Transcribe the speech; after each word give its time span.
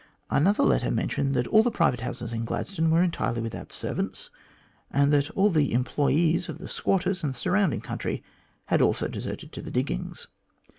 Another 0.31 0.63
letter 0.63 0.89
mentioned 0.89 1.35
that 1.35 1.45
all 1.45 1.61
the 1.61 1.69
private 1.69 1.99
houses 1.99 2.33
in 2.33 2.43
Gladstone 2.43 2.89
were 2.89 3.03
entirely 3.03 3.39
without 3.39 3.71
servants, 3.71 4.31
and 4.89 5.13
that 5.13 5.29
all 5.37 5.51
the 5.51 5.73
employees 5.73 6.49
of 6.49 6.57
the 6.57 6.67
squatters 6.67 7.23
in 7.23 7.33
the 7.33 7.37
surrounding 7.37 7.81
country 7.81 8.23
had 8.65 8.81
also 8.81 9.07
deserted 9.07 9.51
to 9.51 9.61
the 9.61 9.69
diggings. 9.69 10.25